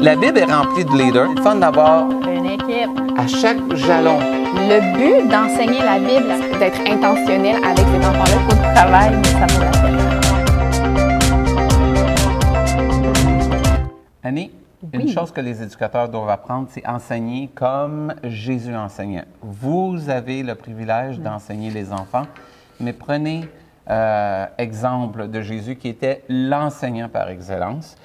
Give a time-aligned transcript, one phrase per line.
[0.00, 1.28] La Bible est remplie de leaders.
[1.36, 2.90] C'est fun d'avoir Une équipe.
[3.16, 4.18] à chaque jalon.
[4.20, 8.36] Le but d'enseigner la Bible, c'est d'être intentionnel avec ces enfants-là.
[8.36, 9.98] Il faut du travail, mais ça vaut la peine.
[14.22, 14.50] Annie,
[14.92, 15.12] une Oui.
[15.12, 19.24] chose que les éducateurs doivent apprendre, c'est enseigner comme Jésus enseignait.
[19.42, 22.26] Vous avez le privilège d'enseigner les enfants,
[22.80, 23.48] mais prenez
[23.90, 27.96] euh, exemple de Jésus qui était l'enseignant par excellence.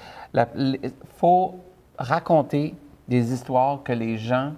[0.55, 0.79] Il
[1.17, 1.55] faut
[1.97, 2.75] raconter
[3.07, 4.53] des histoires que les gens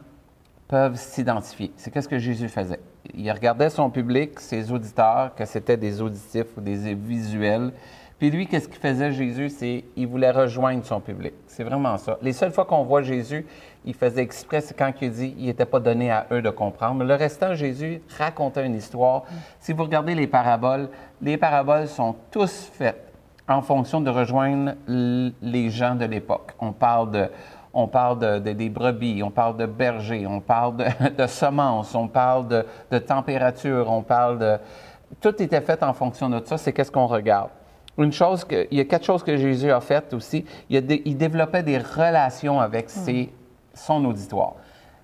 [0.68, 1.72] peuvent s'identifier.
[1.78, 2.80] C'est qu'est-ce que Jésus faisait?
[3.14, 7.72] Il regardait son public, ses auditeurs, que c'était des auditifs ou des visuels.
[8.18, 9.50] Puis lui, qu'est-ce qu'il faisait, Jésus?
[9.50, 11.34] C'est il voulait rejoindre son public.
[11.48, 12.18] C'est vraiment ça.
[12.22, 13.46] Les seules fois qu'on voit Jésus,
[13.86, 16.96] il faisait exprès, c'est quand il dit il n'était pas donné à eux de comprendre.
[16.96, 19.24] Mais le restant, Jésus racontait une histoire.
[19.60, 20.90] Si vous regardez les paraboles,
[21.22, 23.05] les paraboles sont tous faites
[23.48, 26.54] en fonction de rejoindre les gens de l'époque.
[26.60, 27.30] On parle de,
[27.74, 30.86] on parle de, de- des brebis, on parle de bergers, on parle de,
[31.18, 34.58] de semences, on parle de, de température, on parle de...
[35.22, 37.50] Tout était fait en fonction de ça, c'est qu'est-ce qu'on regarde.
[37.98, 40.44] Une chose que, il y a quatre choses que Jésus a faites aussi.
[40.70, 43.32] Il, a dé- il développait des relations avec ses,
[43.74, 44.54] son auditoire.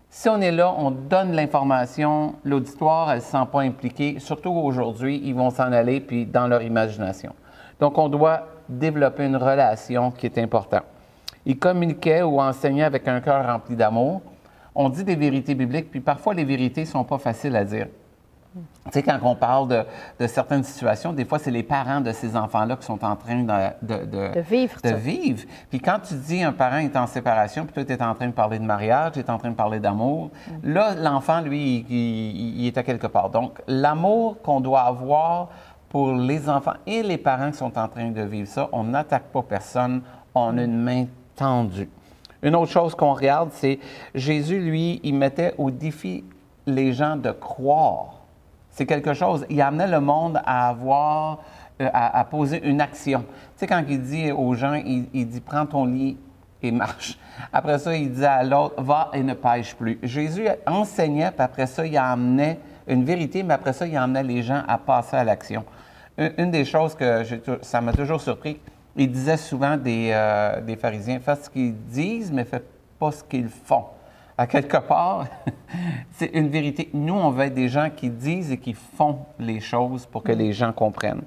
[0.10, 4.18] Si on est là, on donne l'information, l'auditoire, elle ne se sent pas impliquée.
[4.20, 7.34] Surtout aujourd'hui, ils vont s'en aller puis dans leur imagination.
[7.82, 10.84] Donc, on doit développer une relation qui est importante.
[11.46, 14.22] Il communiquait ou enseignait avec un cœur rempli d'amour.
[14.76, 17.88] On dit des vérités bibliques, puis parfois les vérités ne sont pas faciles à dire.
[18.54, 19.84] Tu sais, quand on parle de,
[20.20, 23.44] de certaines situations, des fois, c'est les parents de ces enfants-là qui sont en train
[23.44, 23.46] de,
[23.82, 24.96] de, De vivre de ça.
[24.96, 25.44] vivre.
[25.70, 28.28] Puis quand tu dis un parent est en séparation, puis toi, tu es en train
[28.28, 30.32] de parler de mariage, tu es en train de parler d'amour,
[30.64, 33.30] là, l'enfant, lui, il, il- il est à quelque part.
[33.30, 35.48] Donc, l'amour qu'on doit avoir
[35.92, 39.26] pour les enfants et les parents qui sont en train de vivre ça, on n'attaque
[39.26, 40.02] pas personne,
[40.34, 41.90] on a une main tendue.
[42.42, 43.78] Une autre chose qu'on regarde, c'est
[44.16, 46.24] Jésus, lui, il mettait au défi
[46.66, 48.22] les gens de croire.
[48.70, 49.46] C'est quelque chose.
[49.50, 51.40] Il amenait le monde à avoir,
[51.82, 53.20] euh, à, poser une action.
[53.20, 53.28] Tu
[53.58, 56.18] sais, quand il dit aux gens, il, il dit prends ton lit
[56.64, 57.20] et marche.
[57.52, 60.00] Après ça, il dit à l'autre va et ne pêche plus.
[60.04, 64.42] Jésus enseignait, puis après ça, il amenait une vérité, mais après ça, il amenait les
[64.42, 65.66] gens à passer à l'action.
[66.18, 67.24] Une, des choses que
[67.62, 68.60] ça m'a toujours surpris,
[68.96, 72.68] il disait souvent des, euh, des pharisiens faites ce qu'ils disent, mais faites
[73.00, 73.86] pas ce qu'ils font
[74.38, 75.28] à quelque part,
[76.14, 76.90] c'est une vérité.
[76.94, 80.32] Nous, on veut être des gens qui disent et qui font les choses pour que
[80.32, 81.22] les gens comprennent.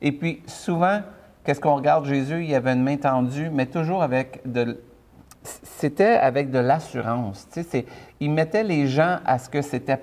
[0.00, 1.00] Et puis, souvent,
[1.44, 2.06] qu'est-ce qu'on regarde?
[2.06, 2.44] Jésus?
[2.44, 4.80] Il avait une main tendue, mais toujours avec de...
[5.42, 7.46] C'était avec de l'assurance.
[7.52, 7.86] Tu sais, c'est-
[8.18, 10.00] il mettait les gens à ce que c'était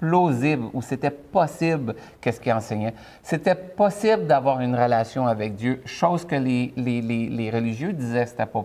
[0.00, 2.94] plausible ou c'était possible qu'est-ce qu'il enseignait?
[3.22, 8.24] C'était possible d'avoir une relation avec Dieu, chose que les, les- les- les religieux disaient
[8.24, 8.60] que c'était pas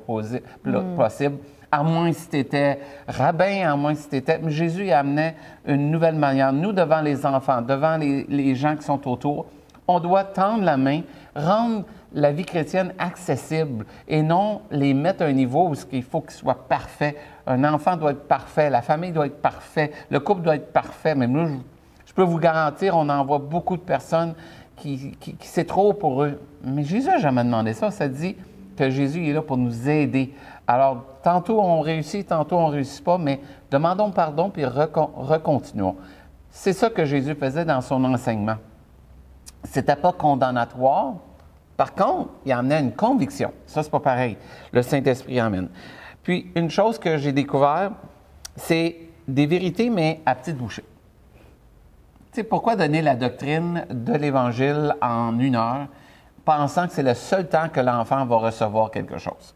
[0.63, 1.37] plo- possible,
[1.71, 4.39] à moins si tu étais rabbin, à moins si tu étais...
[4.41, 5.35] Mais Jésus amenait
[5.67, 6.53] une nouvelle manière.
[6.53, 9.47] Nous, devant les enfants, devant les, les gens qui sont autour,
[9.87, 11.01] on doit tendre la main,
[11.35, 16.21] rendre la vie chrétienne accessible et non les mettre à un niveau où il faut
[16.21, 17.15] qu'il soit parfait.
[17.45, 21.13] Un enfant doit être parfait, la famille doit être parfait, le couple doit être parfait.
[21.13, 21.47] Mais moi,
[22.05, 24.33] je, peux vous garantir, on en voit beaucoup de personnes
[24.77, 26.39] qui, qui, qui- c'est trop pour eux.
[26.63, 27.91] Mais Jésus n'a jamais demandé ça.
[27.91, 28.35] Ça dit
[28.77, 30.33] que Jésus est là pour nous aider.
[30.67, 35.95] Alors, tantôt on réussit, tantôt on ne réussit pas, mais demandons pardon puis recon- recontinuons.
[36.49, 38.55] C'est ça que Jésus faisait dans son enseignement.
[39.65, 41.13] C'était pas condamnatoire.
[41.77, 43.51] Par contre, il amenait une conviction.
[43.65, 44.37] Ça, c'est pas pareil.
[44.71, 45.69] Le Saint-Esprit amène.
[46.23, 47.91] Puis, une chose que j'ai découvert,
[48.55, 50.85] c'est des vérités, mais à petite bouchée.
[52.31, 55.87] Tu sais, pourquoi donner la doctrine de l'Évangile en une heure,
[56.43, 59.55] pensant que c'est le seul temps que l'enfant va recevoir quelque chose?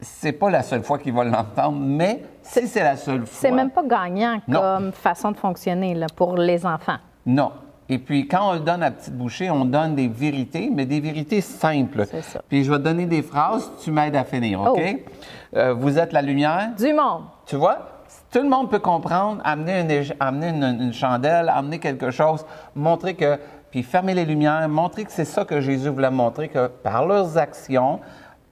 [0.00, 3.38] C'est pas la seule fois qu'il va l'entendre, mais si c'est la seule fois.
[3.40, 4.60] C'est même pas gagnant Non.
[4.60, 6.98] comme façon de fonctionner là, pour les enfants.
[7.26, 7.52] Non.
[7.88, 11.00] Et puis, quand on le donne à petite bouchée, on donne des vérités, mais des
[11.00, 12.06] vérités simples.
[12.10, 12.40] C'est ça.
[12.48, 14.80] Puis, je vais te donner des phrases, tu m'aides à finir, OK?
[14.82, 15.10] Oh.
[15.56, 16.70] Euh, vous êtes la lumière.
[16.78, 17.24] Du monde.
[17.46, 17.90] Tu vois?
[18.32, 22.44] Tout le monde peut comprendre, amener une, ége- amener une, une chandelle, amener quelque chose,
[22.74, 23.38] montrer que,
[23.70, 27.38] puis fermer les lumières, montrer que c'est ça que Jésus voulait montrer, que par leurs
[27.38, 28.00] actions,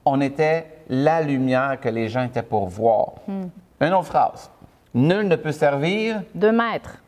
[0.05, 3.07] on était la lumière que les gens étaient pour voir.
[3.81, 4.49] Une autre phrase.
[4.93, 6.99] Nul ne peut servir Deux mètres.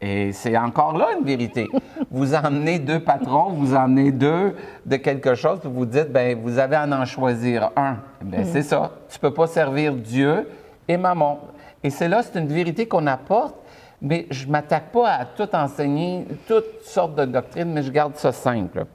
[0.00, 1.68] Et c'est encore là une vérité.
[2.10, 4.56] vous emmenez deux patrons, vous emmenez deux
[4.86, 7.98] de quelque chose, puis vous dites, ben vous avez à en choisir un.
[8.22, 8.92] Ben c'est ça.
[9.10, 10.48] Tu peux pas servir Dieu
[10.88, 11.40] et maman.
[11.82, 13.56] Et c'est là, c'est une vérité qu'on apporte,
[14.00, 18.32] mais je m'attaque pas à tout enseigner, toutes sortes de doctrines, mais je garde ça
[18.32, 18.86] simple.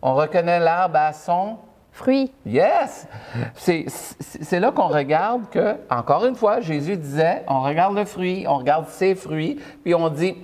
[0.00, 1.56] On reconnaît l'arbre à son
[1.96, 2.30] Fruits.
[2.44, 3.08] Yes!
[3.54, 8.58] C'est- là qu'on regarde que, encore une fois, Jésus disait, on regarde le fruit, on
[8.58, 10.36] regarde ses fruits, puis on dit,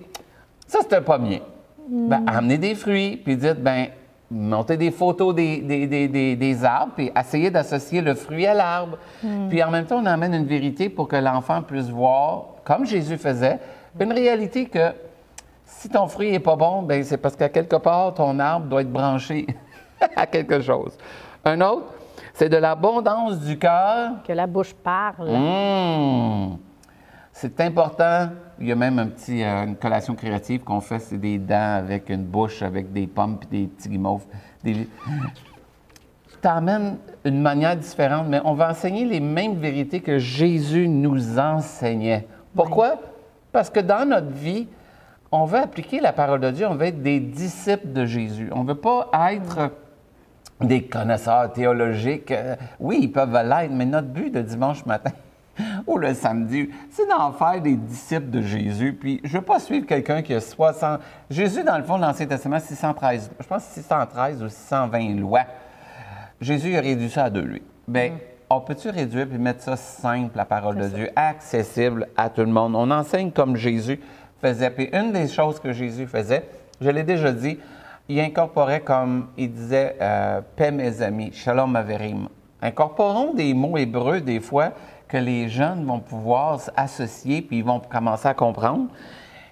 [0.66, 1.42] ça c'est un pommier.
[1.90, 3.88] Ben, amenez des fruits, puis dites, ben,
[4.30, 8.54] montez des photos des, des, des, des- des arbres, puis essayez d'associer le fruit à
[8.54, 8.96] l'arbre.
[9.50, 13.18] Puis en même temps, on amène une vérité pour que l'enfant puisse voir, comme Jésus
[13.18, 13.58] faisait,
[14.00, 14.88] une réalité que
[15.66, 18.80] si ton fruit n'est pas bon, ben c'est parce qu'à quelque part, ton arbre doit
[18.80, 19.46] être branché
[20.16, 20.96] à quelque chose.
[21.44, 21.86] Un autre,
[22.34, 24.22] c'est de l'abondance du cœur.
[24.26, 25.30] Que la bouche parle.
[25.30, 26.58] Mmh.
[27.32, 28.28] C'est important.
[28.60, 31.76] Il y a même un petit, euh, une collation créative qu'on fait, c'est des dents
[31.78, 34.24] avec une bouche, avec des pommes et des petits guimauves.
[34.62, 34.88] Des...
[36.40, 42.26] T'amènes une manière différente, mais on va enseigner les mêmes vérités que Jésus nous enseignait.
[42.54, 43.00] Pourquoi?
[43.50, 44.68] Parce que dans notre vie,
[45.32, 48.50] on veut appliquer la parole de Dieu, on veut être des disciples de Jésus.
[48.54, 49.70] On ne veut pas être
[50.64, 52.30] des connaisseurs théologiques.
[52.30, 55.12] Euh, oui, ils peuvent l'être, mais notre but de dimanche matin
[55.86, 58.92] ou le samedi, c'est d'en faire des disciples de Jésus.
[58.92, 61.00] Puis je ne veux pas suivre quelqu'un qui a 60...
[61.30, 65.44] Jésus, dans le fond, de l'Ancien Testament, 613, je pense 613 ou 620 lois.
[66.40, 67.62] Jésus a réduit ça à deux, lui.
[67.86, 68.12] Bien,
[68.50, 72.48] on peut-tu réduire puis mettre ça simple, la parole de Dieu, accessible à tout le
[72.48, 72.74] monde?
[72.74, 74.00] On enseigne comme Jésus
[74.40, 74.70] faisait.
[74.70, 76.44] Puis une des choses que Jésus faisait,
[76.80, 77.58] je l'ai déjà dit,
[78.08, 82.28] il incorporait comme, il disait, euh, paix mes amis, shalom averim.
[82.60, 84.70] Incorporons des mots hébreux des fois
[85.08, 88.86] que les jeunes vont pouvoir associer puis ils vont commencer à comprendre.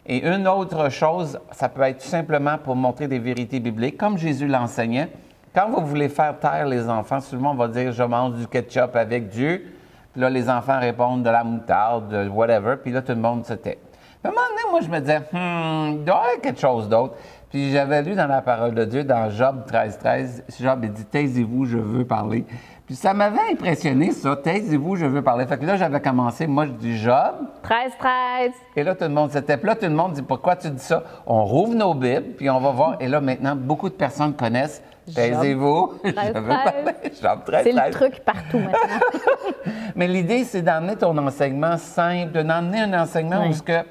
[0.06, 4.46] Et une autre chose, ça peut être simplement pour montrer des vérités bibliques, comme Jésus
[4.46, 5.08] l'enseignait.
[5.54, 8.94] Quand vous voulez faire taire les enfants, souvent on va dire je mange du ketchup
[8.94, 9.74] avec Dieu.
[10.12, 12.76] Puis là, les enfants répondent de la moutarde, de whatever.
[12.82, 13.78] Puis là, tout le monde se tait.
[14.22, 16.60] Puis à un moment donné, moi, je me disais, hmm, il doit y avoir quelque
[16.60, 17.14] chose d'autre.
[17.50, 21.04] Puis j'avais lu dans la parole de Dieu, dans Job 13, 13, Job il dit
[21.04, 22.44] Taisez-vous, je veux parler.
[22.86, 24.36] Puis ça m'avait impressionné, ça.
[24.36, 25.46] Taisez-vous, je veux parler.
[25.46, 27.34] Fait que là, j'avais commencé, moi, je dis Job.
[27.62, 28.50] 13, 13.
[28.76, 29.56] Et là, tout le monde s'était.
[29.56, 31.02] Puis là, tout le monde dit Pourquoi tu dis ça?
[31.26, 32.96] On rouvre nos Bibles, puis on va voir.
[33.00, 34.82] Et là, maintenant, beaucoup de personnes connaissent.
[35.12, 36.94] Taisez-vous, je 13, veux parler.
[37.20, 37.90] Job 13, C'est le 13.
[37.94, 39.72] truc partout maintenant.
[39.96, 43.84] Mais l'idée, c'est d'amener ton enseignement simple, de d'emmener un enseignement où ce que,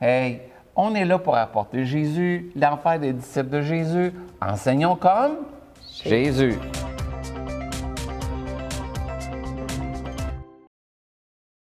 [0.00, 0.42] hey,
[0.76, 4.12] on est là pour apporter Jésus, d'en faire des disciples de Jésus.
[4.40, 5.38] Enseignons comme
[6.04, 6.58] Jésus.